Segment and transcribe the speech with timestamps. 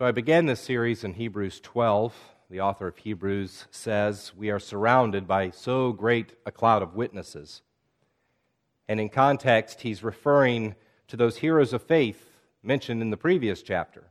[0.00, 2.14] So I began this series in Hebrews 12.
[2.48, 7.60] The author of Hebrews says, We are surrounded by so great a cloud of witnesses.
[8.88, 10.74] And in context, he's referring
[11.08, 12.30] to those heroes of faith
[12.62, 14.04] mentioned in the previous chapter.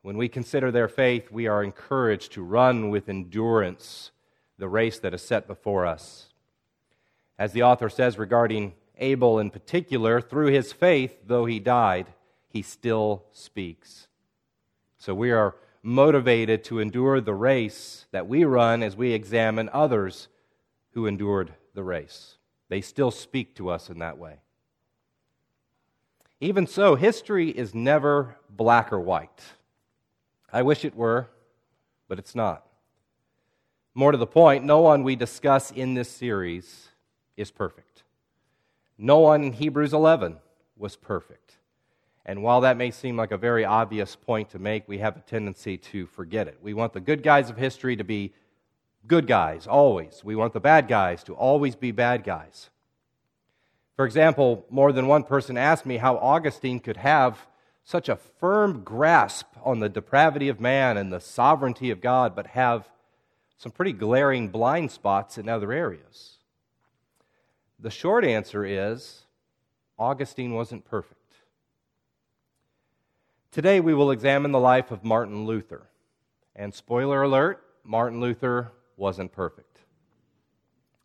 [0.00, 4.12] When we consider their faith, we are encouraged to run with endurance
[4.56, 6.30] the race that is set before us.
[7.38, 12.06] As the author says regarding Abel in particular, through his faith, though he died,
[12.48, 14.08] he still speaks.
[15.04, 20.28] So we are motivated to endure the race that we run as we examine others
[20.92, 22.38] who endured the race.
[22.70, 24.36] They still speak to us in that way.
[26.40, 29.42] Even so, history is never black or white.
[30.50, 31.28] I wish it were,
[32.08, 32.64] but it's not.
[33.92, 36.88] More to the point, no one we discuss in this series
[37.36, 38.04] is perfect.
[38.96, 40.38] No one in Hebrews 11
[40.78, 41.58] was perfect.
[42.26, 45.20] And while that may seem like a very obvious point to make, we have a
[45.20, 46.58] tendency to forget it.
[46.62, 48.32] We want the good guys of history to be
[49.06, 50.22] good guys, always.
[50.24, 52.70] We want the bad guys to always be bad guys.
[53.96, 57.46] For example, more than one person asked me how Augustine could have
[57.84, 62.48] such a firm grasp on the depravity of man and the sovereignty of God, but
[62.48, 62.88] have
[63.58, 66.38] some pretty glaring blind spots in other areas.
[67.78, 69.26] The short answer is
[69.98, 71.20] Augustine wasn't perfect.
[73.54, 75.86] Today we will examine the life of Martin Luther.
[76.56, 79.78] And spoiler alert, Martin Luther wasn't perfect.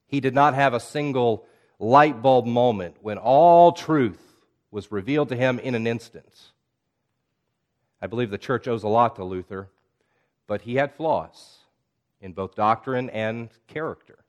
[0.08, 1.46] He did not have a single
[1.78, 4.20] light bulb moment when all truth
[4.72, 6.50] was revealed to him in an instant.
[8.02, 9.70] I believe the church owes a lot to Luther,
[10.48, 11.60] but he had flaws
[12.20, 14.26] in both doctrine and character.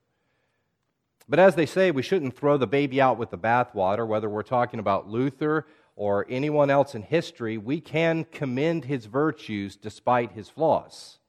[1.27, 4.43] But as they say, we shouldn't throw the baby out with the bathwater, whether we're
[4.43, 10.49] talking about Luther or anyone else in history, we can commend his virtues despite his
[10.49, 11.19] flaws.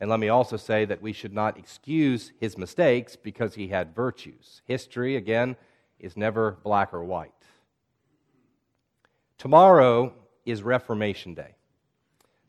[0.00, 3.94] And let me also say that we should not excuse his mistakes because he had
[3.94, 4.62] virtues.
[4.64, 5.56] History, again,
[6.00, 7.32] is never black or white.
[9.38, 10.12] Tomorrow
[10.44, 11.54] is Reformation Day,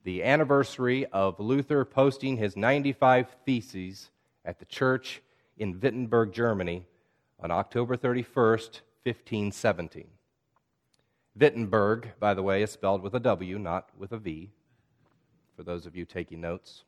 [0.04, 4.10] the anniversary of Luther posting his 95 Theses
[4.46, 5.22] at the church
[5.58, 6.86] in Wittenberg, Germany
[7.40, 10.08] on October 31st, 1517.
[11.36, 14.52] Wittenberg, by the way, is spelled with a W, not with a V,
[15.56, 16.84] for those of you taking notes.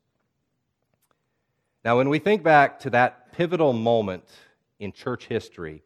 [1.83, 4.23] Now, when we think back to that pivotal moment
[4.79, 5.83] in church history,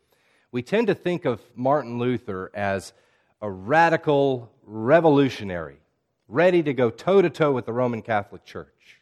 [0.51, 2.93] we tend to think of Martin Luther as
[3.41, 5.77] a radical revolutionary,
[6.27, 9.01] ready to go toe to toe with the Roman Catholic Church.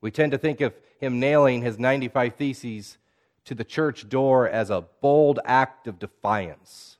[0.00, 2.98] We tend to think of him nailing his 95 Theses
[3.44, 6.98] to the church door as a bold act of defiance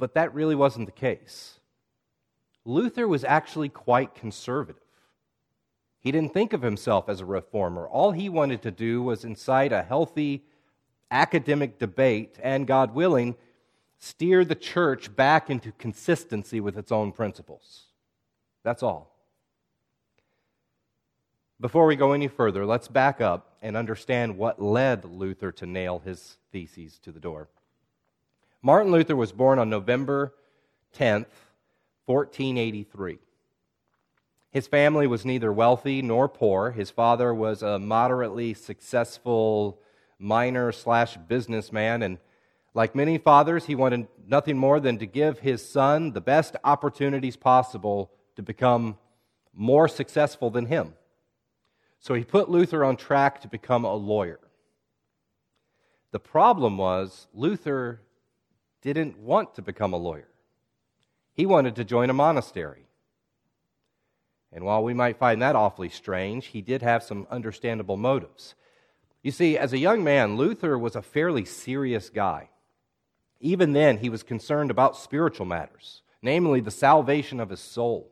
[0.00, 1.60] but that really wasn't the case.
[2.64, 4.82] Luther was actually quite conservative.
[6.00, 7.86] He didn't think of himself as a reformer.
[7.86, 10.44] All he wanted to do was incite a healthy
[11.10, 13.36] academic debate and, God willing,
[13.98, 17.84] steer the church back into consistency with its own principles.
[18.62, 19.14] That's all.
[21.60, 25.98] Before we go any further, let's back up and understand what led Luther to nail
[25.98, 27.48] his theses to the door.
[28.62, 30.34] Martin Luther was born on November
[30.94, 31.32] 10th,
[32.04, 33.18] 1483.
[34.50, 36.72] His family was neither wealthy nor poor.
[36.72, 39.80] His father was a moderately successful
[40.18, 42.18] miner slash businessman, and
[42.74, 47.36] like many fathers, he wanted nothing more than to give his son the best opportunities
[47.36, 48.98] possible to become
[49.54, 50.92] more successful than him.
[51.98, 54.40] So he put Luther on track to become a lawyer.
[56.12, 58.02] The problem was, Luther
[58.82, 60.28] didn't want to become a lawyer.
[61.34, 62.86] He wanted to join a monastery.
[64.52, 68.54] And while we might find that awfully strange, he did have some understandable motives.
[69.22, 72.48] You see, as a young man, Luther was a fairly serious guy.
[73.40, 78.10] Even then, he was concerned about spiritual matters, namely the salvation of his soul.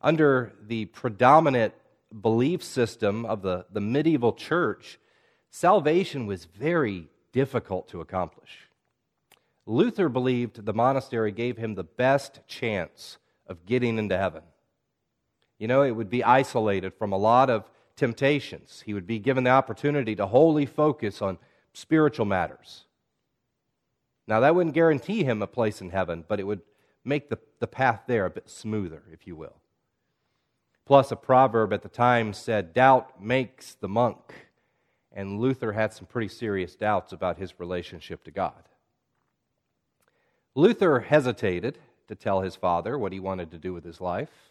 [0.00, 1.74] Under the predominant
[2.20, 4.98] belief system of the, the medieval church,
[5.50, 8.67] salvation was very difficult to accomplish.
[9.68, 14.42] Luther believed the monastery gave him the best chance of getting into heaven.
[15.58, 18.82] You know, it would be isolated from a lot of temptations.
[18.86, 21.36] He would be given the opportunity to wholly focus on
[21.74, 22.86] spiritual matters.
[24.26, 26.62] Now, that wouldn't guarantee him a place in heaven, but it would
[27.04, 29.56] make the, the path there a bit smoother, if you will.
[30.86, 34.32] Plus, a proverb at the time said, Doubt makes the monk.
[35.12, 38.67] And Luther had some pretty serious doubts about his relationship to God.
[40.58, 41.78] Luther hesitated
[42.08, 44.50] to tell his father what he wanted to do with his life.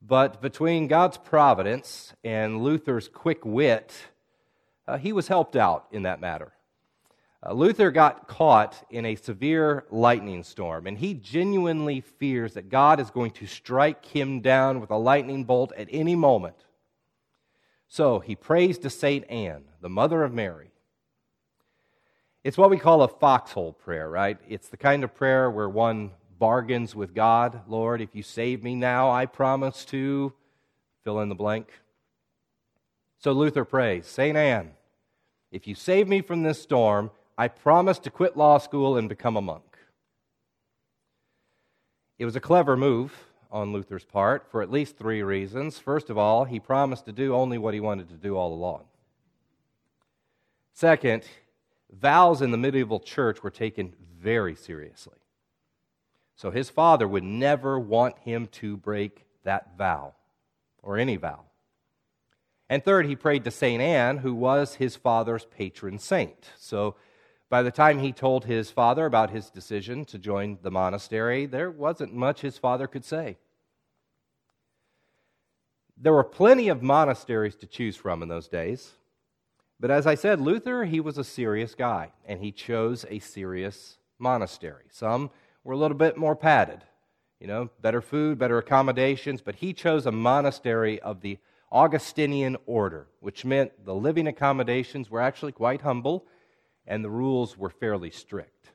[0.00, 3.92] But between God's providence and Luther's quick wit,
[4.86, 6.52] uh, he was helped out in that matter.
[7.44, 13.00] Uh, Luther got caught in a severe lightning storm, and he genuinely fears that God
[13.00, 16.64] is going to strike him down with a lightning bolt at any moment.
[17.88, 19.28] So he prays to St.
[19.28, 20.70] Anne, the mother of Mary.
[22.46, 24.38] It's what we call a foxhole prayer, right?
[24.48, 27.62] It's the kind of prayer where one bargains with God.
[27.66, 30.32] Lord, if you save me now, I promise to
[31.02, 31.66] fill in the blank.
[33.18, 34.36] So Luther prays, St.
[34.36, 34.70] Anne,
[35.50, 39.36] if you save me from this storm, I promise to quit law school and become
[39.36, 39.76] a monk.
[42.16, 43.12] It was a clever move
[43.50, 45.80] on Luther's part for at least three reasons.
[45.80, 48.84] First of all, he promised to do only what he wanted to do all along.
[50.74, 51.24] Second,
[51.92, 55.18] vows in the medieval church were taken very seriously.
[56.36, 60.14] So his father would never want him to break that vow
[60.82, 61.44] or any vow.
[62.68, 63.80] And third, he prayed to St.
[63.80, 66.50] Anne, who was his father's patron saint.
[66.58, 66.96] So
[67.48, 71.70] by the time he told his father about his decision to join the monastery, there
[71.70, 73.38] wasn't much his father could say.
[75.96, 78.92] There were plenty of monasteries to choose from in those days.
[79.78, 83.98] But as I said, Luther, he was a serious guy, and he chose a serious
[84.18, 84.84] monastery.
[84.90, 85.30] Some
[85.64, 86.82] were a little bit more padded,
[87.40, 91.38] you know, better food, better accommodations, but he chose a monastery of the
[91.70, 96.26] Augustinian order, which meant the living accommodations were actually quite humble
[96.86, 98.70] and the rules were fairly strict.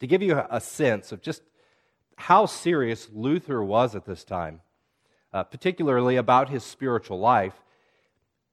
[0.00, 1.42] To give you a sense of just
[2.16, 4.60] how serious Luther was at this time,
[5.32, 7.54] uh, particularly about his spiritual life,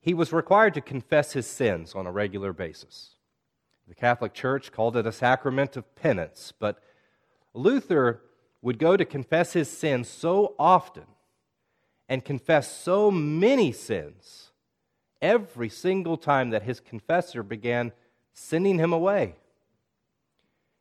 [0.01, 3.15] he was required to confess his sins on a regular basis.
[3.87, 6.81] The Catholic Church called it a sacrament of penance, but
[7.53, 8.21] Luther
[8.61, 11.05] would go to confess his sins so often
[12.07, 14.51] and confess so many sins
[15.21, 17.91] every single time that his confessor began
[18.33, 19.35] sending him away.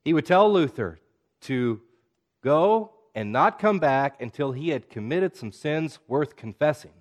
[0.05, 1.01] He would tell Luther
[1.43, 1.81] to
[2.43, 6.93] go and not come back until he had committed some sins worth confessing.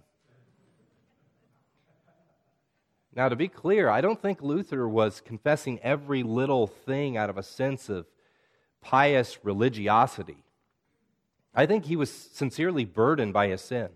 [3.18, 7.38] Now, to be clear, I don't think Luther was confessing every little thing out of
[7.40, 8.06] a sense of
[8.80, 10.44] pious religiosity.
[11.52, 13.90] I think he was sincerely burdened by his sin.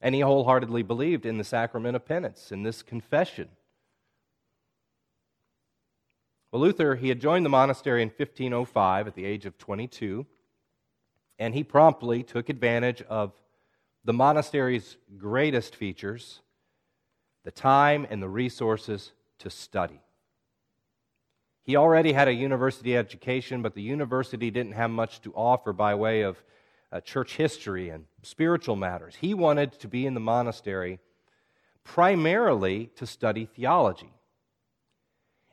[0.00, 3.48] And he wholeheartedly believed in the sacrament of penance, in this confession.
[6.50, 10.26] Well, Luther, he had joined the monastery in 1505 at the age of 22,
[11.38, 13.32] and he promptly took advantage of
[14.04, 16.40] the monastery's greatest features
[17.44, 20.00] the time and the resources to study.
[21.62, 25.94] He already had a university education, but the university didn't have much to offer by
[25.94, 26.42] way of
[26.92, 29.16] uh, church history and spiritual matters.
[29.18, 31.00] He wanted to be in the monastery
[31.82, 34.12] primarily to study theology.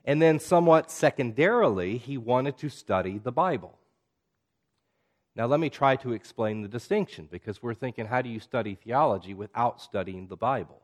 [0.04, 3.78] And then, somewhat secondarily, he wanted to study the Bible.
[5.36, 8.74] Now, let me try to explain the distinction because we're thinking, how do you study
[8.74, 10.81] theology without studying the Bible?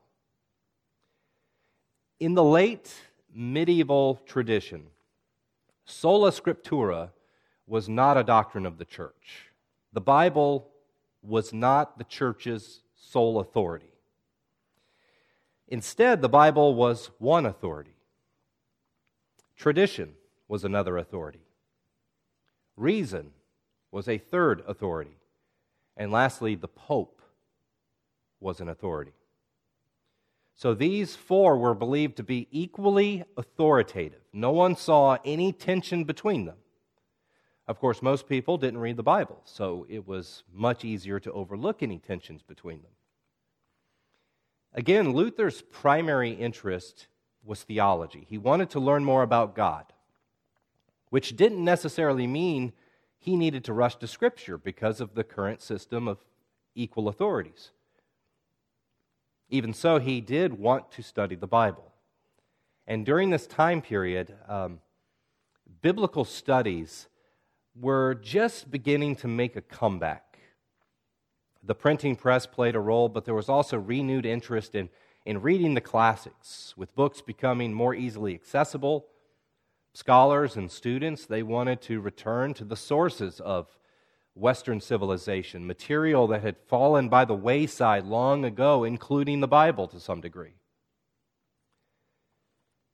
[2.21, 2.93] In the late
[3.33, 4.87] medieval tradition,
[5.85, 7.11] Sola Scriptura
[7.67, 9.51] was not a doctrine of the church.
[9.93, 10.69] The Bible
[11.23, 13.93] was not the church's sole authority.
[15.69, 17.95] Instead, the Bible was one authority.
[19.57, 20.15] Tradition
[20.49, 21.43] was another authority.
[22.77, 23.33] Reason
[23.91, 25.19] was a third authority.
[25.97, 27.21] And lastly, the Pope
[28.41, 29.13] was an authority.
[30.59, 34.23] So these four were believed to be equally authoritative.
[34.33, 36.57] No one saw any tension between them.
[37.69, 41.81] Of course, most people didn't read the Bible, so it was much easier to overlook
[41.81, 42.91] any tensions between them.
[44.75, 47.07] Again, Luther's primary interest
[47.45, 48.27] was theology.
[48.29, 49.85] He wanted to learn more about God,
[51.11, 52.73] which didn't necessarily mean
[53.17, 56.19] he needed to rush to Scripture because of the current system of
[56.75, 57.71] equal authorities.
[59.51, 61.93] Even so, he did want to study the Bible.
[62.87, 64.81] And during this time period, um,
[65.83, 67.09] biblical studies
[67.75, 70.39] were just beginning to make a comeback.
[71.63, 74.89] The printing press played a role, but there was also renewed interest in,
[75.25, 79.07] in reading the classics, with books becoming more easily accessible.
[79.93, 83.78] Scholars and students, they wanted to return to the sources of
[84.39, 89.99] Western civilization, material that had fallen by the wayside long ago, including the Bible to
[89.99, 90.55] some degree.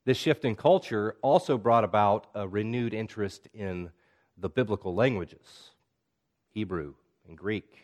[0.06, 3.90] This shift in culture also brought about a renewed interest in
[4.36, 5.70] the biblical languages
[6.50, 6.94] Hebrew
[7.26, 7.78] and Greek.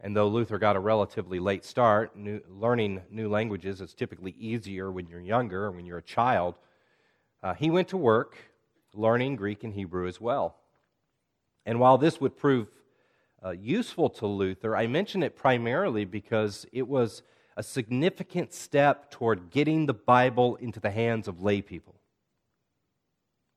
[0.00, 4.90] And though Luther got a relatively late start, new, learning new languages is typically easier
[4.90, 6.54] when you're younger or when you're a child.
[7.42, 8.36] Uh, he went to work
[8.94, 10.56] learning Greek and Hebrew as well.
[11.66, 12.68] And while this would prove
[13.44, 17.22] uh, useful to Luther, I mention it primarily because it was
[17.56, 21.96] a significant step toward getting the Bible into the hands of lay people,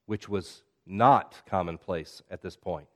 [0.05, 2.87] which was not commonplace at this point.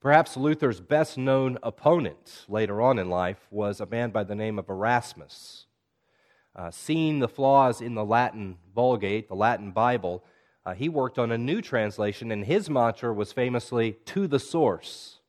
[0.00, 4.58] Perhaps Luther's best known opponent later on in life was a man by the name
[4.58, 5.66] of Erasmus.
[6.54, 10.24] Uh, seeing the flaws in the Latin Vulgate, the Latin Bible,
[10.68, 15.20] uh, he worked on a new translation, and his mantra was famously to the source.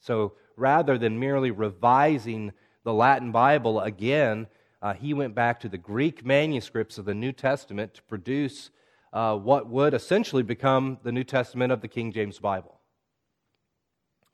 [0.00, 4.46] So rather than merely revising the Latin Bible again,
[4.80, 8.70] uh, he went back to the Greek manuscripts of the New Testament to produce
[9.12, 12.80] uh, what would essentially become the New Testament of the King James Bible.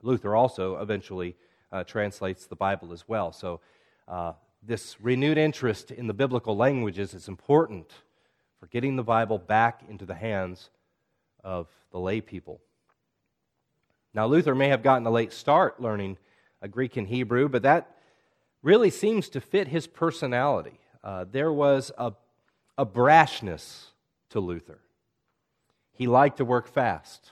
[0.01, 1.35] Luther also eventually
[1.73, 3.33] uh, translates the Bible as well.
[3.33, 3.61] So,
[4.07, 7.93] uh, this renewed interest in the biblical languages is important
[8.61, 10.71] for getting the Bible back into the hands
[11.45, 12.61] of the lay people.
[14.15, 16.17] Now, Luther may have gotten a late start learning
[16.63, 17.97] a Greek and Hebrew, but that
[18.63, 20.81] really seems to fit his personality.
[21.05, 22.13] Uh, there was a,
[22.79, 23.87] a brashness
[24.31, 24.81] to Luther.
[25.93, 27.31] He liked to work fast.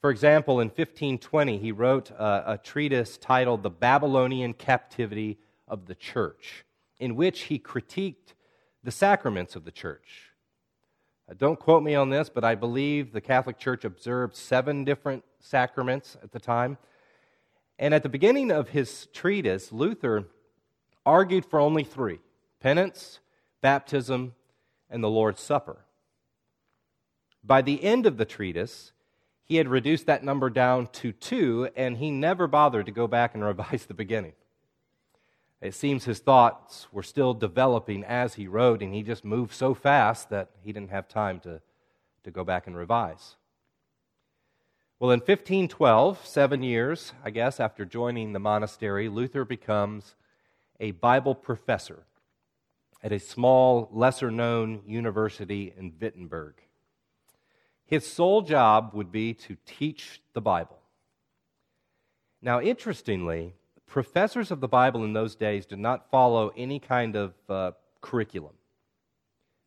[0.00, 5.94] For example, in 1520, he wrote a, a treatise titled The Babylonian Captivity of the
[5.94, 6.64] Church,
[6.98, 8.34] in which he critiqued
[8.82, 10.32] the sacraments of the church.
[11.30, 15.24] Uh, don't quote me on this, but I believe the Catholic Church observed seven different
[15.40, 16.78] sacraments at the time.
[17.78, 20.24] And at the beginning of his treatise, Luther
[21.04, 22.20] argued for only three
[22.60, 23.20] penance,
[23.60, 24.34] baptism,
[24.88, 25.84] and the Lord's Supper.
[27.42, 28.92] By the end of the treatise,
[29.44, 33.34] he had reduced that number down to two, and he never bothered to go back
[33.34, 34.34] and revise the beginning.
[35.62, 39.74] It seems his thoughts were still developing as he wrote, and he just moved so
[39.74, 41.60] fast that he didn't have time to,
[42.24, 43.36] to go back and revise.
[44.98, 50.16] Well, in 1512, seven years, I guess, after joining the monastery, Luther becomes
[50.80, 52.06] a Bible professor
[53.00, 56.54] at a small, lesser known university in Wittenberg.
[57.86, 60.78] His sole job would be to teach the Bible.
[62.40, 63.54] Now, interestingly,
[63.92, 68.54] professors of the Bible in those days did not follow any kind of uh, curriculum.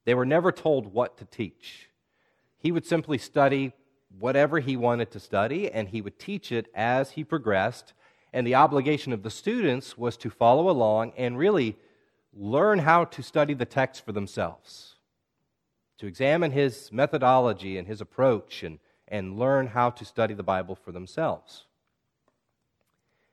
[0.06, 1.92] They were never told what to teach.
[2.58, 3.72] He would simply study
[4.18, 7.94] whatever he wanted to study, and he would teach it as he progressed.
[8.34, 11.78] And the obligation of the students was to follow along and really
[12.34, 14.96] learn how to study the text for themselves,
[16.00, 20.76] to examine his methodology and his approach, and, and learn how to study the Bible
[20.76, 21.68] for themselves.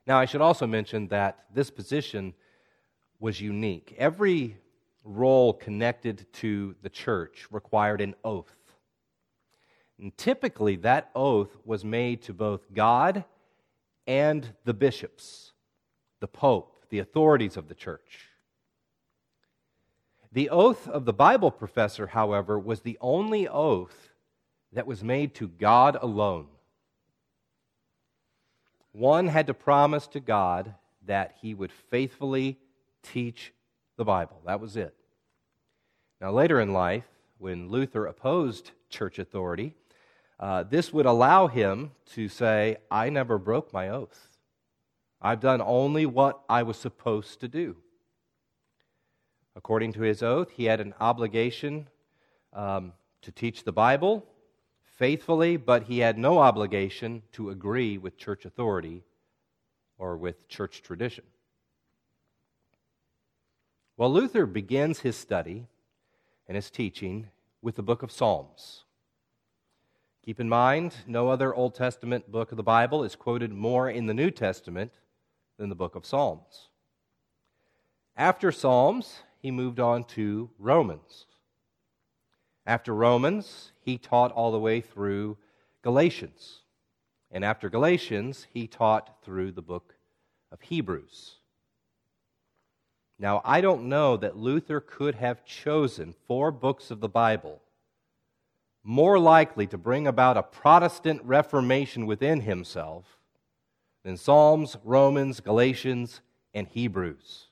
[0.06, 2.34] Now, I should also mention that this position
[3.20, 3.94] was unique.
[3.98, 4.56] Every
[5.04, 8.54] role connected to the church required an oath.
[9.98, 13.24] And typically, that oath was made to both God
[14.06, 15.52] and the bishops,
[16.20, 18.28] the pope, the authorities of the church.
[20.32, 24.10] The oath of the Bible professor, however, was the only oath
[24.72, 26.48] that was made to God alone.
[28.92, 30.74] One had to promise to God
[31.06, 32.58] that he would faithfully
[33.02, 33.52] teach
[33.96, 34.40] the Bible.
[34.46, 34.94] That was it.
[36.20, 37.04] Now, later in life,
[37.38, 39.74] when Luther opposed church authority,
[40.38, 44.28] uh, this would allow him to say, I never broke my oath.
[45.20, 47.76] I've done only what I was supposed to do.
[49.54, 51.88] According to his oath, he had an obligation
[52.52, 54.26] um, to teach the Bible
[55.02, 59.02] faithfully, but he had no obligation to agree with church authority
[59.98, 61.24] or with church tradition.
[63.96, 65.66] Well, Luther begins his study
[66.46, 67.30] and his teaching
[67.60, 68.84] with the book of Psalms.
[70.24, 74.06] Keep in mind, no other Old Testament book of the Bible is quoted more in
[74.06, 74.92] the New Testament
[75.56, 76.68] than the book of Psalms.
[78.16, 81.26] After Psalms, he moved on to Romans.
[82.66, 85.36] After Romans, he taught all the way through
[85.82, 86.60] Galatians.
[87.30, 89.94] And after Galatians, he taught through the book
[90.50, 91.36] of Hebrews.
[93.18, 97.62] Now, I don't know that Luther could have chosen four books of the Bible
[98.84, 103.18] more likely to bring about a Protestant Reformation within himself
[104.04, 106.20] than Psalms, Romans, Galatians,
[106.52, 107.48] and Hebrews.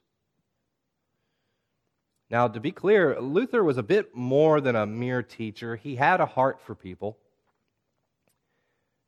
[2.30, 5.74] Now, to be clear, Luther was a bit more than a mere teacher.
[5.74, 7.18] He had a heart for people.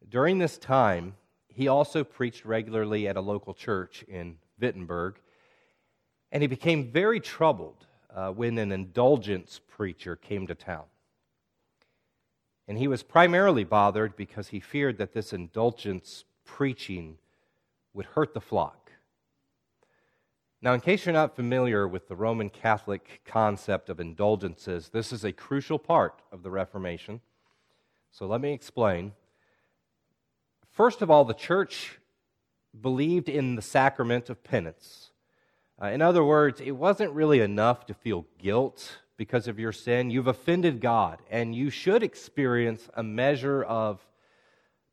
[0.09, 1.15] During this time,
[1.47, 5.21] he also preached regularly at a local church in Wittenberg,
[6.33, 10.85] and he became very troubled uh, when an indulgence preacher came to town.
[12.67, 17.19] And he was primarily bothered because he feared that this indulgence preaching
[17.95, 18.82] would hurt the flock.
[20.65, 25.25] Now, in case you're not familiar with the Roman Catholic concept of indulgences, this is
[25.25, 27.21] a crucial part of the Reformation.
[28.13, 29.13] So let me explain.
[30.71, 31.99] First of all, the church
[32.81, 35.11] believed in the sacrament of penance.
[35.83, 40.11] Uh, in other words, it wasn't really enough to feel guilt because of your sin.
[40.11, 44.07] You've offended God, and you should experience a measure of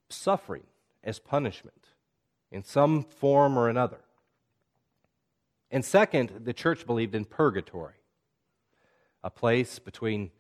[0.10, 0.64] suffering
[1.04, 1.90] as punishment
[2.52, 4.00] in some form or another.
[5.72, 7.96] And second, the church believed in purgatory,
[9.24, 10.32] a place between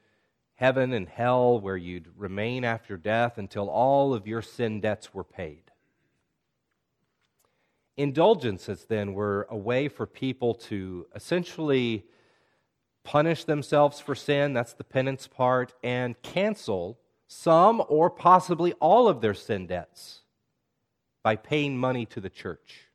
[0.55, 5.23] heaven and hell where you'd remain after death until all of your sin debts were
[5.23, 5.63] paid.
[7.95, 12.05] Indulgences, then, were a way for people to essentially
[13.03, 19.21] punish themselves for sin, that's the penance part, and cancel some or possibly all of
[19.21, 20.21] their sin debts
[21.23, 22.88] by paying money to the church.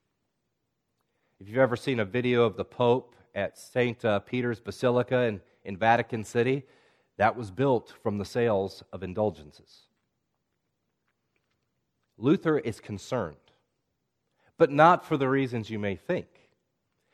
[1.40, 4.04] If you've ever seen a video of the Pope at St.
[4.04, 6.62] Uh, Peter's Basilica in, in Vatican City,
[7.16, 9.82] that was built from the sales of indulgences.
[12.16, 13.36] Luther is concerned,
[14.56, 16.26] but not for the reasons you may think.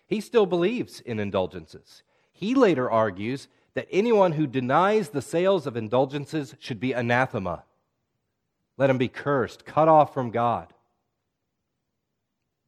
[0.07, 2.03] He still believes in indulgences.
[2.33, 7.65] He later argues that anyone who denies the sales of indulgences should be anathema.
[8.77, 10.73] Let him be cursed, cut off from God.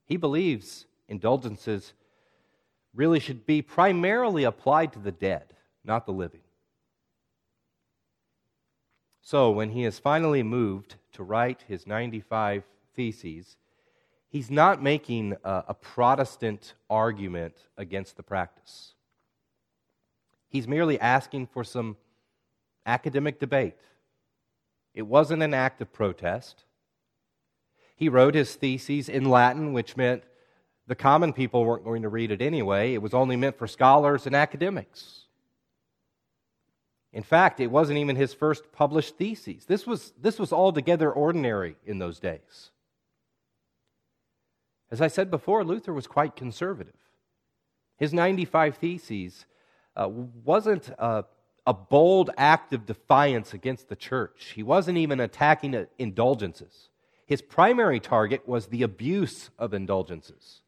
[0.06, 1.92] He believes indulgences
[2.94, 5.54] really should be primarily applied to the dead,
[5.84, 6.40] not the living.
[9.22, 13.56] So, when he is finally moved to write his 95 Theses,
[14.28, 18.94] he's not making a, a, Protestant argument against the practice.
[20.48, 21.96] He's merely asking for some
[22.84, 23.78] academic debate.
[24.92, 26.64] It wasn't an act of protest.
[27.94, 30.24] He wrote his theses in Latin, which meant
[30.86, 32.94] the common people weren't going to read it anyway.
[32.94, 35.22] It was only meant for scholars and academics.
[37.12, 39.66] In fact, it wasn't even his first published theses.
[39.66, 42.70] This was, this was altogether ordinary in those days.
[44.90, 46.94] As I said before, Luther was quite conservative.
[47.96, 49.46] His 95 Theses
[49.94, 51.24] uh, wasn't a,
[51.66, 56.88] a bold act of defiance against the church, he wasn't even attacking indulgences.
[57.26, 60.60] His primary target was the abuse of indulgences.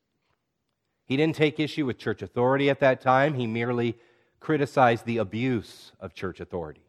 [1.07, 3.97] He didn't take issue with church authority at that time, he merely
[4.41, 6.85] criticized the abuse of church authority.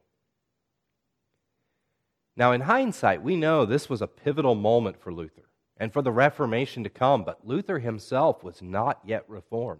[2.38, 5.48] Now, in hindsight, we know this was a pivotal moment for Luther
[5.78, 9.80] and for the Reformation to come, but Luther himself was not yet reformed.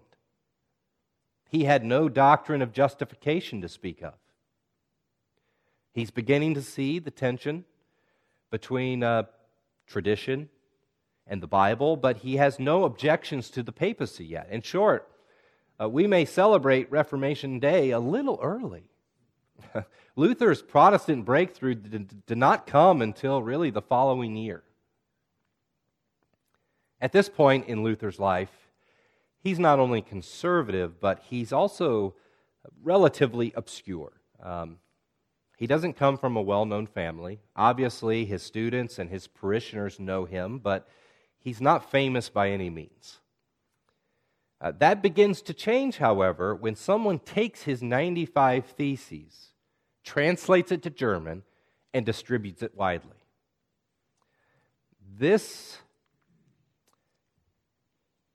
[1.48, 4.14] He had no doctrine of justification to speak of.
[5.92, 7.64] He's beginning to see the tension
[8.50, 9.24] between uh,
[9.86, 10.48] tradition
[11.26, 14.48] and the Bible, but he has no objections to the papacy yet.
[14.50, 15.08] In short,
[15.80, 18.90] uh, we may celebrate Reformation Day a little early.
[20.16, 24.62] Luther's Protestant breakthrough did, did not come until really the following year.
[27.00, 28.70] At this point in Luther's life,
[29.38, 32.14] he's not only conservative, but he's also
[32.82, 34.12] relatively obscure.
[34.42, 34.78] Um,
[35.58, 37.40] he doesn't come from a well known family.
[37.54, 40.88] Obviously, his students and his parishioners know him, but
[41.46, 43.20] he's not famous by any means.
[44.60, 49.52] Uh, that begins to change, however, when someone takes his 95 Theses,
[50.02, 51.44] translates it to German,
[51.94, 53.22] and distributes it widely.
[55.16, 55.78] This,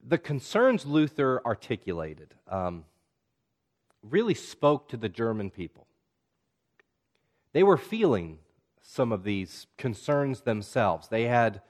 [0.01, 2.85] the concerns Luther articulated, um,
[4.01, 5.85] really spoke to the German people.
[7.51, 8.39] They were feeling
[8.81, 11.09] some of these concerns themselves.
[11.09, 11.61] They had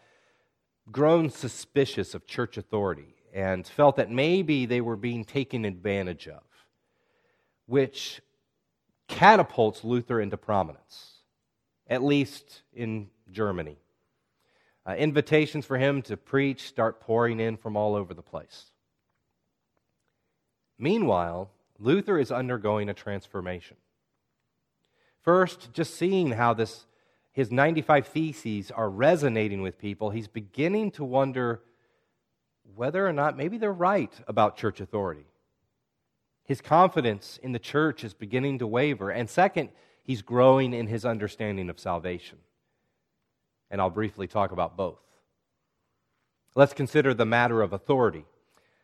[0.89, 6.43] grown suspicious of church authority and felt that maybe they were being taken advantage of,
[7.65, 8.21] which
[9.07, 11.19] catapults Luther into prominence,
[11.87, 13.77] at least in Germany.
[14.85, 18.71] Uh, invitations for him to preach start pouring in from all over the place.
[20.79, 23.77] Meanwhile, Luther is undergoing a transformation.
[25.21, 26.85] First, just seeing how this
[27.31, 31.61] his 95 theses are resonating with people, he's beginning to wonder
[32.75, 35.25] whether or not maybe they're right about church authority.
[36.43, 39.09] His confidence in the church is beginning to waver.
[39.09, 39.69] And second,
[40.03, 42.39] he's growing in his understanding of salvation.
[43.69, 44.99] and I'll briefly talk about both.
[46.55, 48.25] Let's consider the matter of authority.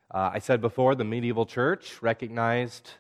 [0.09, 2.91] Uh, I said before, the medieval church recognized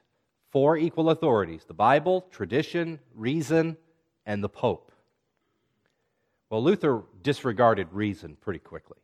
[0.51, 3.77] four equal authorities the Bible, tradition, reason,
[4.25, 4.91] and the Pope.
[6.49, 8.97] Well, Luther disregarded reason pretty quickly.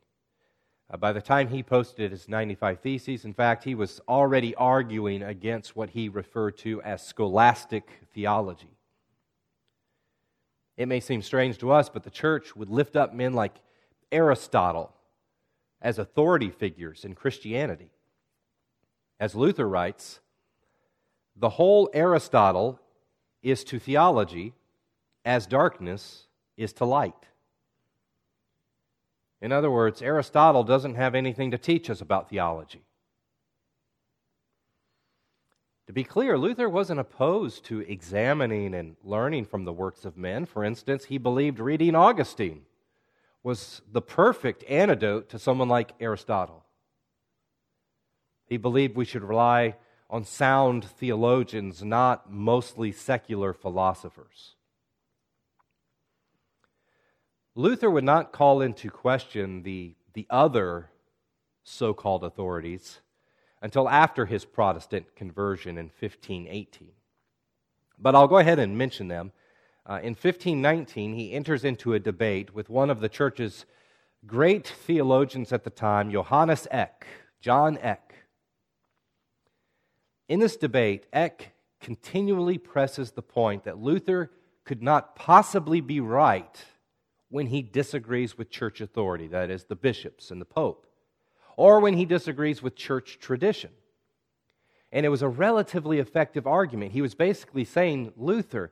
[0.90, 5.22] Uh, by the time he posted his 95 Theses, in fact, he was already arguing
[5.22, 8.76] against what he referred to as scholastic theology.
[10.76, 13.60] It may seem strange to us, but the church would lift up men like
[14.10, 14.94] Aristotle
[15.80, 17.90] as authority figures in Christianity.
[19.20, 20.20] As Luther writes,
[21.36, 22.80] the whole Aristotle
[23.42, 24.54] is to theology
[25.24, 26.26] as darkness
[26.56, 27.14] is to light.
[29.44, 32.80] In other words, Aristotle doesn't have anything to teach us about theology.
[35.86, 40.46] To be clear, Luther wasn't opposed to examining and learning from the works of men.
[40.46, 42.62] For instance, he believed reading Augustine
[43.42, 46.64] was the perfect antidote to someone like Aristotle.
[48.46, 49.76] He believed we should rely
[50.08, 54.54] on sound theologians, not mostly secular philosophers.
[57.56, 60.90] Luther would not call into question the, the other
[61.62, 63.00] so called authorities
[63.62, 66.88] until after his Protestant conversion in 1518.
[67.98, 69.32] But I'll go ahead and mention them.
[69.86, 73.66] Uh, in 1519, he enters into a debate with one of the church's
[74.26, 77.06] great theologians at the time, Johannes Eck,
[77.40, 78.14] John Eck.
[80.28, 84.32] In this debate, Eck continually presses the point that Luther
[84.64, 86.64] could not possibly be right
[87.34, 90.86] when he disagrees with church authority, that is, the bishops and the pope,
[91.56, 93.72] or when he disagrees with church tradition.
[94.92, 96.92] And it was a relatively effective argument.
[96.92, 98.70] He was basically saying, Luther,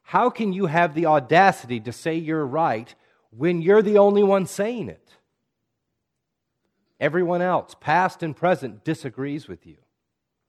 [0.00, 2.94] how can you have the audacity to say you're right
[3.28, 5.06] when you're the only one saying it?
[6.98, 9.76] Everyone else, past and present, disagrees with you.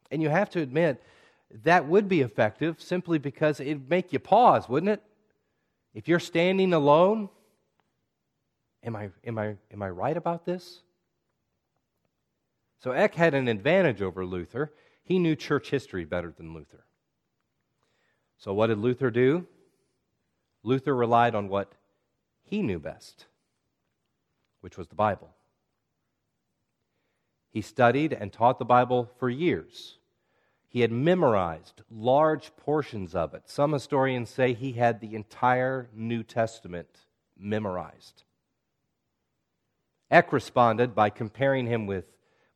[0.09, 1.03] And you have to admit,
[1.65, 5.03] that would be effective simply because it'd make you pause, wouldn't it?
[5.93, 7.27] If you're standing alone
[8.83, 10.81] Am I, am I, am I right about this?
[12.79, 14.73] So Eck had an advantage over Luther.
[15.03, 16.85] He knew church history better than Luther.
[18.37, 19.47] So what did Luther do?
[20.63, 21.73] Luther relied on what
[22.41, 23.25] he knew best,
[24.61, 25.29] which was the Bible.
[27.51, 29.97] He studied and taught the Bible for years.
[30.69, 33.49] He had memorized large portions of it.
[33.49, 36.87] Some historians say he had the entire New Testament
[37.37, 38.23] memorized.
[40.11, 42.05] Eck responded by comparing him with,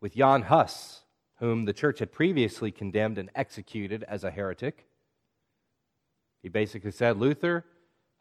[0.01, 1.01] with Jan Hus,
[1.37, 4.87] whom the church had previously condemned and executed as a heretic.
[6.41, 7.65] He basically said, Luther,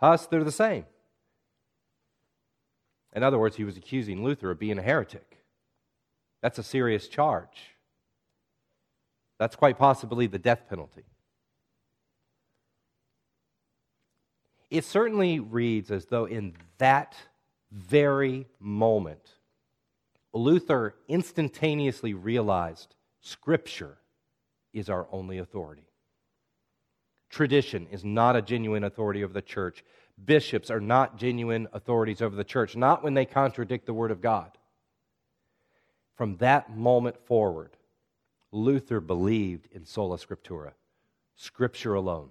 [0.01, 0.85] Hus, they're the same.
[3.15, 5.39] In other words, he was accusing Luther of being a heretic.
[6.41, 7.77] That's a serious charge.
[9.39, 11.05] That's quite possibly the death penalty.
[14.71, 17.17] It certainly reads as though in that
[17.73, 19.31] very moment,
[20.33, 23.99] Luther instantaneously realized Scripture
[24.73, 25.87] is our only authority.
[27.31, 29.85] Tradition is not a genuine authority of the church.
[30.23, 34.21] Bishops are not genuine authorities over the church, not when they contradict the Word of
[34.21, 34.51] God.
[36.15, 37.77] From that moment forward,
[38.51, 40.73] Luther believed in sola scriptura,
[41.35, 42.31] Scripture alone.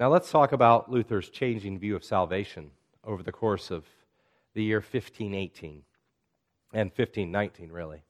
[0.00, 2.70] Now let's talk about Luther's changing view of salvation
[3.04, 3.84] over the course of
[4.54, 5.82] the year 1518
[6.72, 8.02] and 1519, really.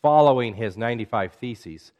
[0.00, 1.92] Following his 95 Theses,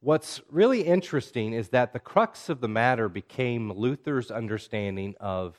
[0.00, 5.56] what's really interesting is that the crux of the matter became Luther's understanding of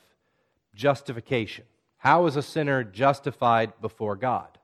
[0.74, 1.64] justification.
[1.96, 4.58] How is a sinner justified before God?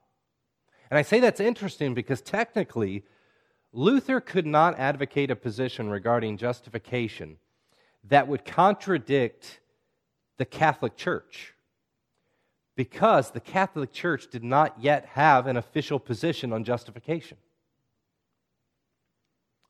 [0.91, 3.03] And I say that's interesting because technically,
[3.71, 7.37] Luther could not advocate a position regarding justification
[8.05, 9.59] that would contradict
[10.37, 11.53] the Catholic Church
[12.75, 17.37] because the Catholic Church did not yet have an official position on justification.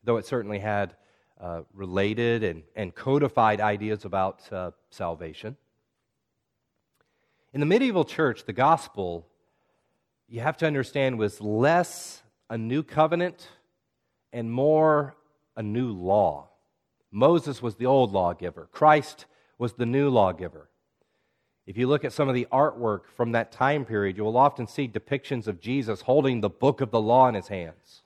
[0.04, 0.96] Though it certainly had
[1.39, 5.58] uh, related and, and codified ideas about uh, salvation.
[7.54, 9.28] In the medieval church, the gospel,
[10.28, 13.48] you have to understand, was less a new covenant
[14.32, 15.15] and more
[15.56, 16.50] a new law.
[17.13, 19.26] Moses was the old lawgiver, Christ
[19.58, 20.69] was the new lawgiver.
[21.65, 24.67] If you look at some of the artwork from that time period, you will often
[24.67, 28.02] see depictions of Jesus holding the book of the law in his hands.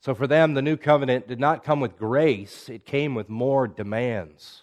[0.00, 3.68] So for them, the new covenant did not come with grace, it came with more
[3.68, 4.62] demands.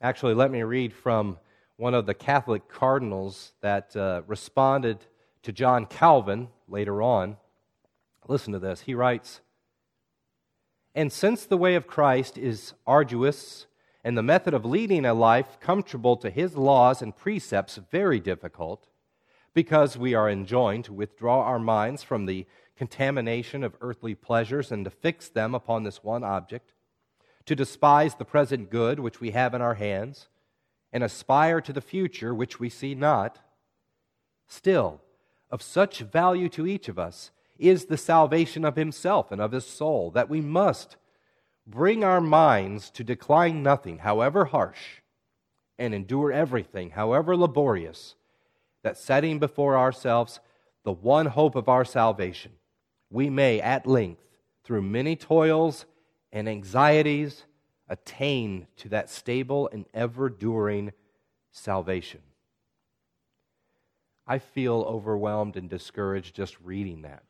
[0.00, 1.38] Actually, let me read from
[1.76, 4.98] one of the Catholic cardinals that uh, responded
[5.42, 7.36] to John Calvin later on.
[8.26, 8.80] Listen to this.
[8.80, 9.40] He writes
[10.94, 13.66] And since the way of Christ is arduous,
[14.04, 18.86] and the method of leading a life comfortable to his laws and precepts very difficult,
[19.54, 24.84] because we are enjoined to withdraw our minds from the contamination of earthly pleasures and
[24.84, 26.74] to fix them upon this one object,
[27.46, 30.28] to despise the present good which we have in our hands,
[30.92, 33.40] and aspire to the future which we see not,
[34.46, 35.00] still,
[35.50, 39.66] of such value to each of us is the salvation of himself and of his
[39.66, 40.96] soul that we must
[41.66, 45.00] bring our minds to decline nothing, however harsh,
[45.78, 48.16] and endure everything, however laborious,
[48.82, 50.40] that setting before ourselves
[50.84, 52.52] the one hope of our salvation,
[53.10, 54.20] we may at length,
[54.64, 55.86] through many toils
[56.32, 57.44] and anxieties,
[57.88, 60.92] attain to that stable and ever during
[61.52, 62.20] salvation.
[64.26, 67.24] I feel overwhelmed and discouraged just reading that.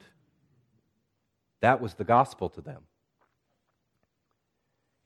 [1.64, 2.82] That was the gospel to them.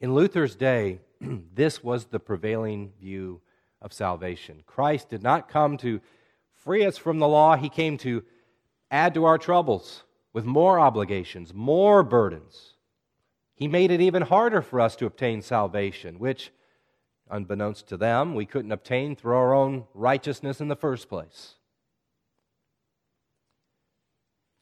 [0.01, 0.99] In Luther's day,
[1.55, 3.43] this was the prevailing view
[3.81, 4.65] of salvation.
[4.67, 6.01] Christ did not come to
[6.57, 8.25] free us from the law, He came to
[8.91, 12.75] add to our troubles with more obligations, more burdens.
[13.55, 16.51] He made it even harder for us to obtain salvation, which,
[17.31, 21.55] unbeknownst to them, we couldn't obtain through our own righteousness in the first place.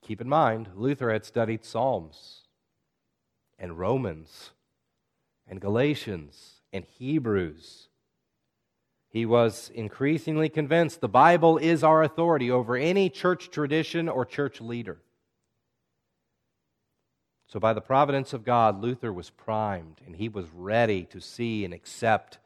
[0.07, 2.43] Keep in mind, Luther had studied Psalms
[3.59, 4.53] and Romans
[5.49, 7.89] and Galatians and Hebrews.
[9.09, 14.61] He was increasingly convinced the Bible is our authority over any church tradition or church
[14.61, 14.99] leader.
[17.49, 21.65] So, by the providence of God, Luther was primed and he was ready to see
[21.65, 22.39] and accept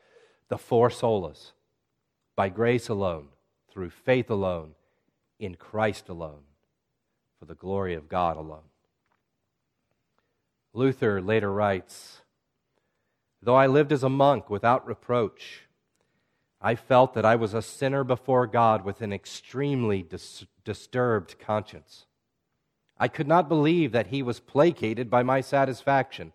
[0.49, 1.53] the four solas
[2.37, 3.29] by grace alone,
[3.71, 4.71] through faith alone,
[5.39, 6.45] in Christ alone,
[7.41, 8.69] for the glory of God alone.
[10.75, 12.21] Luther later writes
[13.43, 15.63] Though I lived as a monk without reproach,
[16.61, 22.05] I felt that I was a sinner before God with an extremely dis- disturbed conscience.
[22.99, 26.35] I could not believe that he was placated by my satisfaction.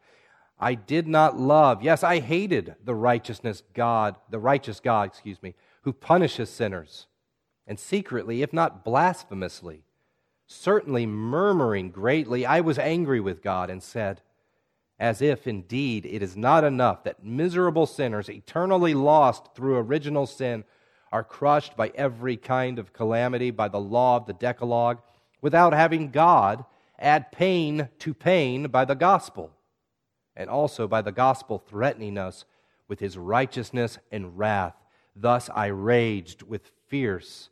[0.59, 5.53] I did not love, yes, I hated the righteousness God, the righteous God, excuse me,
[5.83, 7.05] who punishes sinners,
[7.67, 9.83] and secretly, if not blasphemously,
[10.47, 14.21] certainly murmuring greatly, I was angry with God and said,
[14.99, 20.63] as if indeed it is not enough that miserable sinners, eternally lost through original sin,
[21.11, 25.01] are crushed by every kind of calamity by the law of the Decalogue,
[25.41, 26.65] without having God
[26.97, 29.51] add pain to pain by the gospel,
[30.35, 32.45] and also by the gospel threatening us
[32.87, 34.75] with his righteousness and wrath.
[35.15, 37.49] Thus I raged with fierce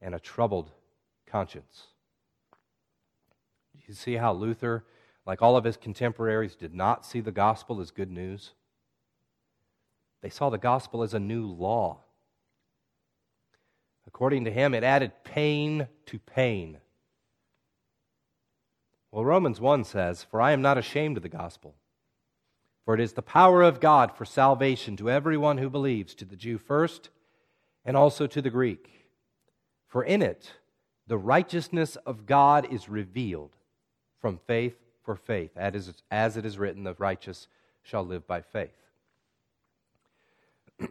[0.00, 0.70] and a troubled
[1.26, 1.86] conscience.
[3.90, 4.84] You see how Luther
[5.26, 8.50] like all of his contemporaries, did not see the gospel as good news.
[10.22, 11.98] They saw the gospel as a new law.
[14.06, 16.78] According to him, it added pain to pain.
[19.12, 21.74] Well, Romans 1 says, For I am not ashamed of the gospel,
[22.84, 26.36] for it is the power of God for salvation to everyone who believes, to the
[26.36, 27.10] Jew first,
[27.84, 29.06] and also to the Greek.
[29.86, 30.54] For in it,
[31.06, 33.56] the righteousness of God is revealed
[34.20, 37.48] from faith for faith, as it is written, the righteous
[37.82, 38.70] shall live by faith.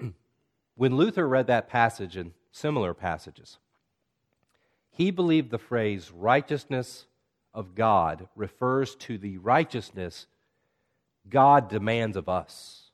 [0.76, 3.58] when Luther read that passage and similar passages,
[4.90, 7.06] he believed the phrase righteousness
[7.54, 10.28] of God refers to the righteousness
[11.30, 12.90] God demands of us.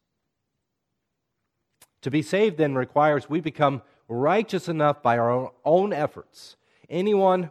[2.01, 6.55] To be saved then requires we become righteous enough by our own efforts.
[6.89, 7.49] Anyone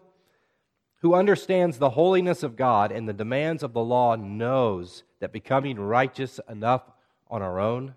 [1.05, 5.79] who understands the holiness of God and the demands of the law knows that becoming
[5.79, 6.81] righteous enough
[7.29, 7.95] on our own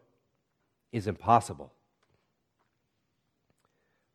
[0.92, 1.72] is impossible.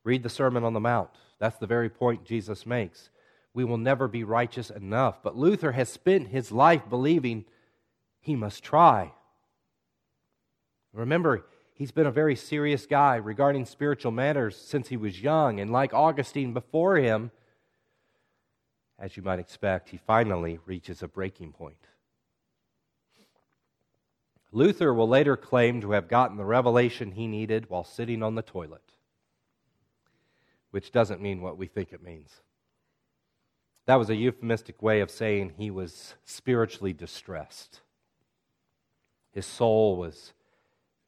[0.04, 1.08] Read the Sermon on the Mount.
[1.38, 3.08] That's the very point Jesus makes.
[3.54, 5.22] We will never be righteous enough.
[5.22, 7.46] But Luther has spent his life believing
[8.20, 9.12] he must try.
[10.92, 15.60] Remember, he's been a very serious guy regarding spiritual matters since he was young.
[15.60, 17.30] And like Augustine before him,
[18.98, 21.88] as you might expect, he finally reaches a breaking point.
[24.52, 28.42] Luther will later claim to have gotten the revelation he needed while sitting on the
[28.42, 28.92] toilet,
[30.70, 32.42] which doesn't mean what we think it means.
[33.86, 37.80] That was a euphemistic way of saying he was spiritually distressed.
[39.32, 40.34] His soul was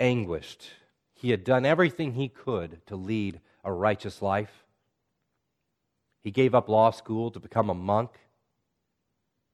[0.00, 0.70] anguished.
[1.12, 4.63] He had done everything he could to lead a righteous life.
[6.24, 8.10] He gave up law school to become a monk.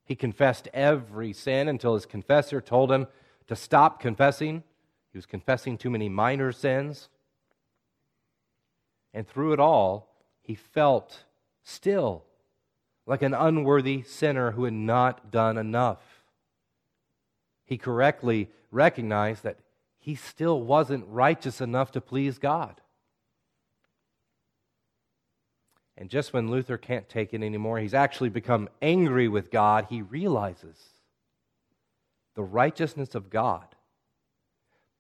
[0.05, 3.09] He confessed every sin until his confessor told him
[3.49, 4.63] to stop confessing.
[5.13, 7.09] He was confessing too many minor sins.
[9.13, 11.25] And through it all, he felt
[11.65, 12.23] still
[13.05, 16.23] like an unworthy sinner who had not done enough.
[17.65, 19.59] He correctly recognized that
[19.99, 22.81] he still wasn't righteous enough to please God.
[26.01, 29.87] And just when Luther can't take it anymore, he's actually become angry with God.
[29.91, 30.79] He realizes
[32.35, 33.67] the righteousness of God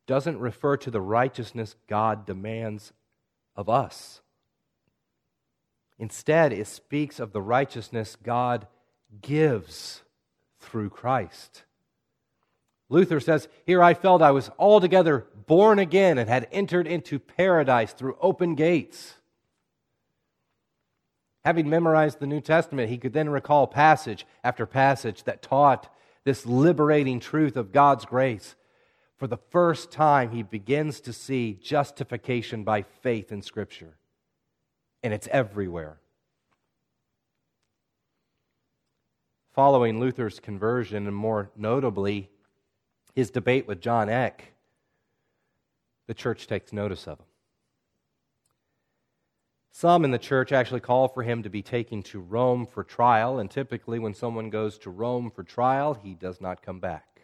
[0.06, 2.92] doesn't refer to the righteousness God demands
[3.56, 4.20] of us.
[5.98, 8.66] Instead, it speaks of the righteousness God
[9.22, 10.02] gives
[10.58, 11.64] through Christ.
[12.90, 17.92] Luther says, Here I felt I was altogether born again and had entered into paradise
[17.94, 19.14] through open gates.
[21.44, 25.92] Having memorized the New Testament, he could then recall passage after passage that taught
[26.24, 28.56] this liberating truth of God's grace.
[29.16, 33.96] For the first time, he begins to see justification by faith in Scripture.
[35.02, 35.98] And it's everywhere.
[39.54, 42.30] Following Luther's conversion, and more notably,
[43.14, 44.52] his debate with John Eck,
[46.06, 47.26] the church takes notice of him.
[49.70, 53.38] Some in the church actually call for him to be taken to Rome for trial,
[53.38, 57.22] and typically, when someone goes to Rome for trial, he does not come back.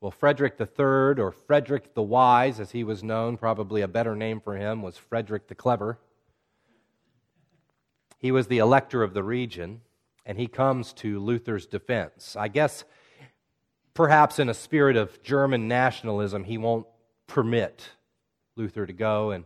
[0.00, 4.40] Well, Frederick III, or Frederick the Wise, as he was known, probably a better name
[4.40, 5.98] for him was Frederick the Clever.
[8.18, 9.80] He was the elector of the region,
[10.26, 12.36] and he comes to Luther's defense.
[12.36, 12.84] I guess
[13.94, 16.86] perhaps in a spirit of German nationalism, he won't
[17.26, 17.90] permit
[18.56, 19.44] Luther to go, and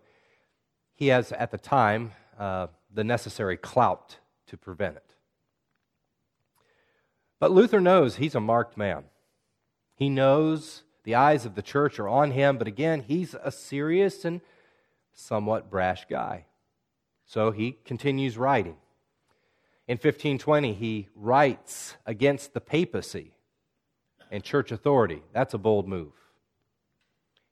[1.02, 5.16] he has, at the time, uh, the necessary clout to prevent it.
[7.40, 9.02] But Luther knows he's a marked man.
[9.96, 14.24] He knows the eyes of the church are on him, but again, he's a serious
[14.24, 14.42] and
[15.12, 16.44] somewhat brash guy.
[17.26, 18.76] So he continues writing.
[19.88, 23.32] In 1520, he writes against the papacy
[24.30, 25.24] and church authority.
[25.32, 26.12] That's a bold move.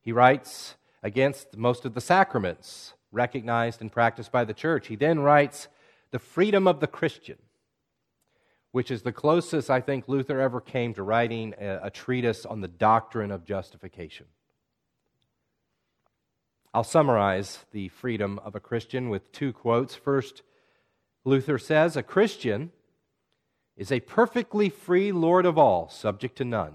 [0.03, 4.87] He writes against most of the sacraments recognized and practiced by the church.
[4.87, 5.69] He then writes,
[6.11, 7.39] The freedom of the Christian,
[8.73, 12.61] which is the closest I think Luther ever came to writing a, a treatise on
[12.61, 14.27] the doctrine of justification.
[16.73, 19.97] I'll summarize the freedom of a Christian with two quotes.
[19.97, 20.43] First,
[21.25, 22.71] Luther says, A Christian
[23.77, 26.75] is a perfectly free Lord of all, subject to none.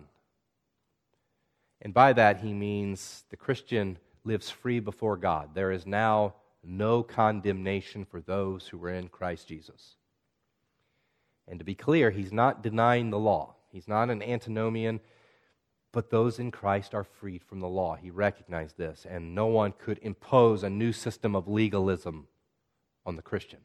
[1.82, 5.52] And by that, he means the Christian lives free before God.
[5.54, 6.34] There is now
[6.64, 9.96] no condemnation for those who are in Christ Jesus.
[11.48, 15.00] And to be clear, he's not denying the law, he's not an antinomian,
[15.92, 17.96] but those in Christ are freed from the law.
[17.96, 22.28] He recognized this, and no one could impose a new system of legalism
[23.06, 23.60] on the Christian.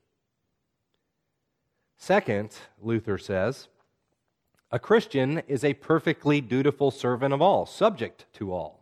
[1.96, 3.68] Second, Luther says,
[4.70, 8.79] a Christian is a perfectly dutiful servant of all, subject to all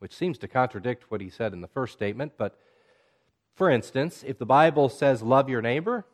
[0.00, 2.32] which seems to contradict what he said in the first statement.
[2.36, 2.58] But
[3.54, 6.04] for instance, if the Bible says love your neighbor,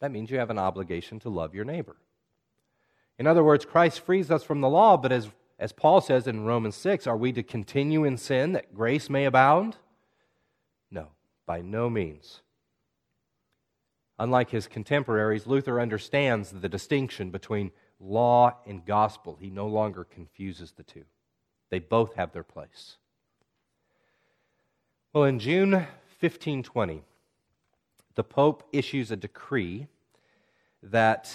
[0.00, 1.96] that means you have an obligation to love your neighbor.
[3.18, 6.44] In other words, Christ frees us from the law, but as, as Paul says in
[6.44, 9.76] Romans 6, are we to continue in sin that grace may abound?
[10.90, 11.08] No,
[11.46, 12.42] by no means.
[14.20, 19.36] Unlike his contemporaries, Luther understands the distinction between law and gospel.
[19.40, 21.04] He no longer confuses the two.
[21.70, 22.96] They both have their place.
[25.12, 27.02] Well, in June 1520,
[28.14, 29.86] the Pope issues a decree
[30.82, 31.34] that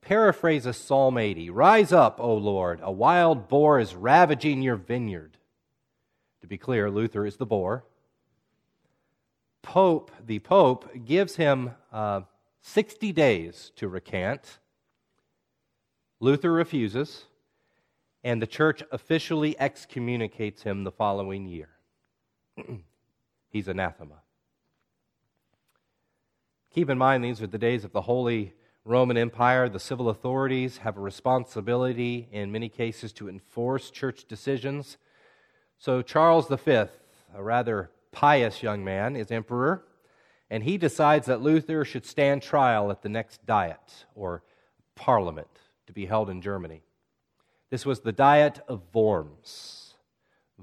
[0.00, 5.36] paraphrases Psalm 80 Rise up, O Lord, a wild boar is ravaging your vineyard.
[6.40, 7.84] To be clear, Luther is the boar.
[9.62, 12.20] Pope, the Pope, gives him uh,
[12.62, 14.58] 60 days to recant.
[16.20, 17.24] Luther refuses
[18.26, 21.68] and the church officially excommunicates him the following year.
[23.50, 24.16] He's anathema.
[26.74, 28.52] Keep in mind, these are the days of the Holy
[28.84, 29.68] Roman Empire.
[29.68, 34.96] The civil authorities have a responsibility, in many cases, to enforce church decisions.
[35.78, 36.88] So, Charles V, a
[37.36, 39.84] rather pious young man, is emperor,
[40.50, 44.42] and he decides that Luther should stand trial at the next Diet, or
[44.96, 46.82] parliament, to be held in Germany.
[47.68, 49.94] This was the Diet of Worms.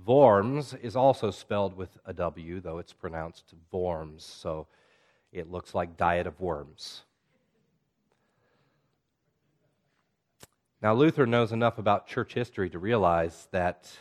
[0.05, 4.67] Worms is also spelled with a W, though it's pronounced Vorms, so
[5.31, 7.03] it looks like Diet of Worms.
[10.81, 13.91] Now, Luther knows enough about church history to realize that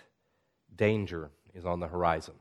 [0.75, 2.35] danger is on the horizon.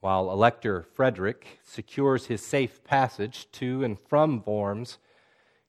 [0.00, 4.98] While Elector Frederick secures his safe passage to and from Worms,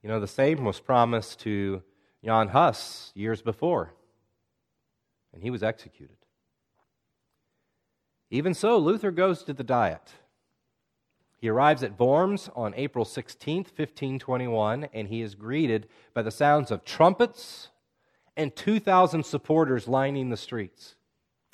[0.04, 1.82] you know, the same was promised to
[2.24, 3.94] Jan Hus years before
[5.34, 6.18] and he was executed.
[8.32, 10.14] Even so, Luther goes to the Diet.
[11.38, 16.70] He arrives at Worms on April 16th, 1521, and he is greeted by the sounds
[16.70, 17.70] of trumpets
[18.36, 20.96] and 2,000 supporters lining the streets.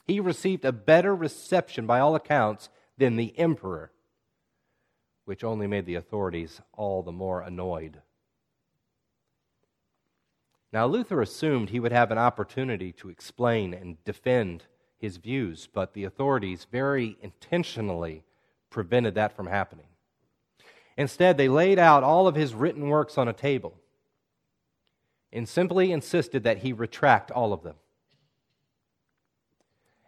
[0.05, 3.91] He received a better reception, by all accounts, than the emperor,
[5.25, 8.01] which only made the authorities all the more annoyed.
[10.71, 14.63] Now, Luther assumed he would have an opportunity to explain and defend
[14.97, 18.23] his views, but the authorities very intentionally
[18.69, 19.87] prevented that from happening.
[20.97, 23.75] Instead, they laid out all of his written works on a table
[25.31, 27.75] and simply insisted that he retract all of them.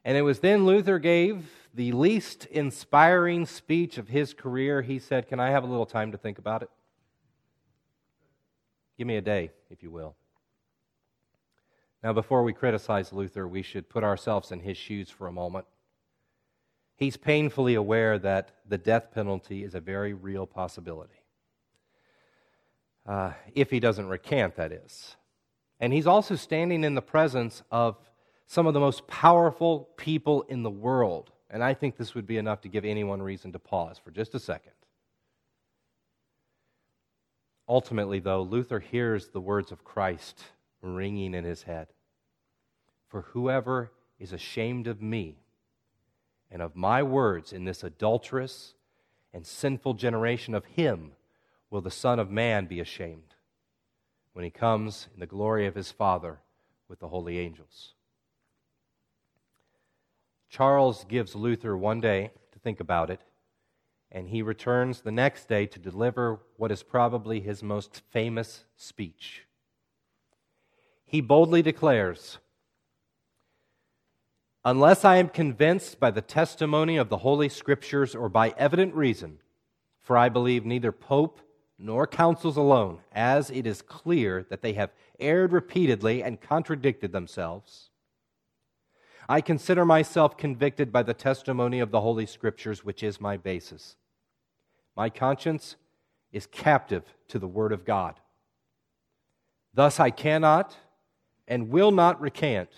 [0.05, 4.81] And it was then Luther gave the least inspiring speech of his career.
[4.81, 6.69] He said, Can I have a little time to think about it?
[8.97, 10.15] Give me a day, if you will.
[12.03, 15.65] Now, before we criticize Luther, we should put ourselves in his shoes for a moment.
[16.95, 21.21] He's painfully aware that the death penalty is a very real possibility.
[23.05, 25.15] Uh, if he doesn't recant, that is.
[25.79, 27.97] And he's also standing in the presence of
[28.47, 31.31] some of the most powerful people in the world.
[31.49, 34.35] And I think this would be enough to give anyone reason to pause for just
[34.35, 34.73] a second.
[37.69, 40.43] Ultimately, though, Luther hears the words of Christ
[40.81, 41.87] ringing in his head.
[43.07, 45.37] For whoever is ashamed of me
[46.51, 48.73] and of my words in this adulterous
[49.33, 51.11] and sinful generation, of him
[51.69, 53.35] will the Son of Man be ashamed
[54.33, 56.39] when he comes in the glory of his Father
[56.87, 57.93] with the holy angels.
[60.49, 63.19] Charles gives Luther one day to think about it,
[64.11, 69.46] and he returns the next day to deliver what is probably his most famous speech
[71.07, 72.37] he boldly declares
[74.65, 79.39] Unless I am convinced by the testimony of the Holy Scriptures or by evident reason,
[80.01, 81.39] for I believe neither Pope
[81.79, 84.91] nor councils alone, as it is clear that they have
[85.21, 87.91] erred repeatedly and contradicted themselves.
[89.29, 93.95] I consider myself convicted by the testimony of the Holy Scriptures, which is my basis.
[94.97, 95.77] My conscience
[96.33, 98.19] is captive to the Word of God.
[99.73, 100.75] Thus I cannot
[101.47, 102.69] and will not recant,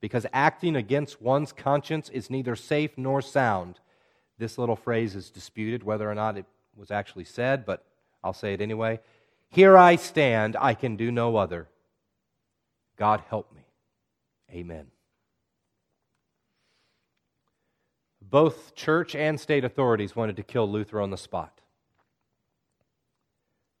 [0.00, 3.80] because acting against one's conscience is neither safe nor sound.
[4.38, 6.46] This little phrase is disputed whether or not it
[6.76, 7.84] was actually said, but
[8.24, 9.00] I'll say it anyway.
[9.48, 11.68] Here I stand, I can do no other.
[12.96, 13.62] God help me.
[14.52, 14.86] Amen.
[18.22, 21.60] Both church and state authorities wanted to kill Luther on the spot.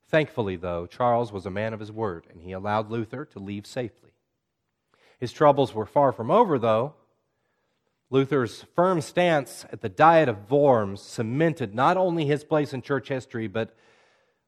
[0.08, 3.64] Thankfully, though, Charles was a man of his word, and he allowed Luther to leave
[3.64, 4.09] safely.
[5.20, 6.94] His troubles were far from over, though.
[8.08, 13.08] Luther's firm stance at the Diet of Worms cemented not only his place in church
[13.08, 13.76] history, but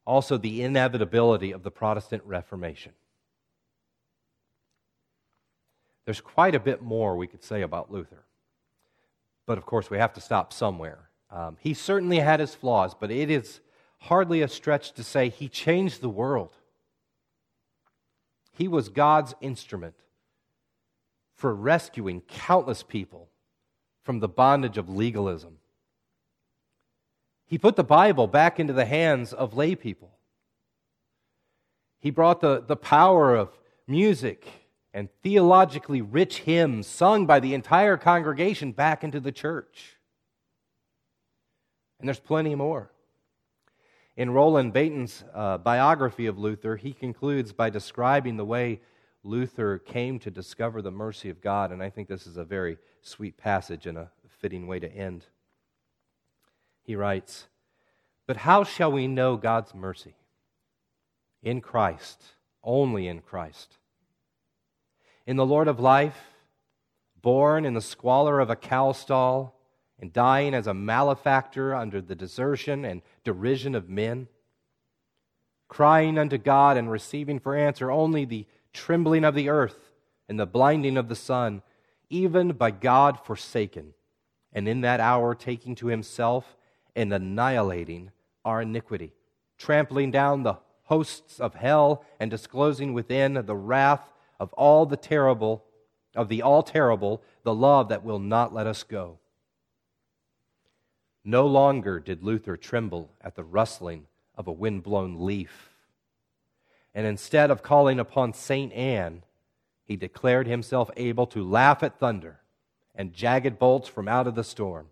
[0.05, 2.91] also the inevitability of the Protestant Reformation.
[6.05, 8.25] There's quite a bit more we could say about Luther.
[9.45, 11.09] But of course, we have to stop somewhere.
[11.31, 13.61] Um, he certainly had his flaws, but it is
[13.99, 16.51] hardly a stretch to say he changed the world.
[18.51, 19.95] He was God's instrument
[21.35, 23.29] for rescuing countless people
[24.03, 25.57] from the bondage of legalism.
[27.45, 30.11] He put the Bible back into the hands of lay people.
[31.99, 33.57] He brought the, the power of
[33.87, 34.45] music
[34.93, 39.97] and theologically rich hymns sung by the entire congregation back into the church.
[41.99, 42.91] And there's plenty more.
[44.15, 48.81] In Roland Bainton's uh, biography of Luther, he concludes by describing the way
[49.23, 52.77] Luther came to discover the mercy of God, and I think this is a very
[53.01, 55.25] sweet passage and a fitting way to end.
[56.83, 57.47] He writes,
[58.27, 60.15] But how shall we know God's mercy?
[61.41, 62.21] In Christ,
[62.63, 63.77] only in Christ.
[65.25, 66.17] In the Lord of life,
[67.21, 69.57] born in the squalor of a cow stall,
[69.99, 74.27] and dying as a malefactor under the desertion and derision of men,
[75.69, 79.91] crying unto God and receiving for answer only the trembling of the earth
[80.27, 81.61] and the blinding of the sun,
[82.09, 83.93] even by God forsaken,
[84.51, 86.57] and in that hour taking to himself
[86.95, 88.11] and annihilating
[88.45, 89.13] our iniquity,
[89.57, 95.63] trampling down the hosts of hell and disclosing within the wrath of all the terrible,
[96.15, 99.17] of the all terrible, the love that will not let us go.
[101.23, 105.72] No longer did Luther tremble at the rustling of a wind-blown leaf.
[106.93, 108.71] And instead of calling upon St.
[108.73, 109.23] Anne,
[109.83, 112.39] he declared himself able to laugh at thunder
[112.95, 114.87] and jagged bolts from out of the storm.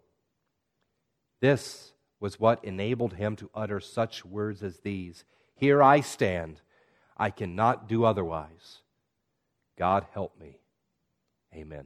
[1.39, 5.23] This was what enabled him to utter such words as these
[5.55, 6.61] Here I stand.
[7.17, 8.79] I cannot do otherwise.
[9.77, 10.57] God help me.
[11.53, 11.85] Amen.